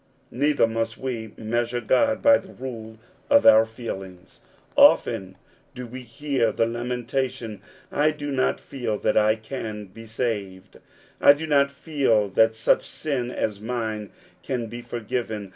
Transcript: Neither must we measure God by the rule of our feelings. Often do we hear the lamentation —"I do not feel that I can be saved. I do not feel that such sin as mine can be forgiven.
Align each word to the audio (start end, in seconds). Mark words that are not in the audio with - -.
Neither 0.31 0.65
must 0.65 0.97
we 0.97 1.31
measure 1.37 1.79
God 1.79 2.23
by 2.23 2.39
the 2.39 2.53
rule 2.53 2.97
of 3.29 3.45
our 3.45 3.67
feelings. 3.67 4.39
Often 4.75 5.35
do 5.75 5.85
we 5.85 6.01
hear 6.01 6.51
the 6.51 6.65
lamentation 6.65 7.61
—"I 7.91 8.09
do 8.09 8.31
not 8.31 8.59
feel 8.59 8.97
that 8.97 9.15
I 9.15 9.35
can 9.35 9.85
be 9.85 10.07
saved. 10.07 10.79
I 11.21 11.33
do 11.33 11.45
not 11.45 11.69
feel 11.69 12.29
that 12.29 12.55
such 12.55 12.89
sin 12.89 13.29
as 13.29 13.59
mine 13.61 14.09
can 14.41 14.65
be 14.65 14.81
forgiven. 14.81 15.49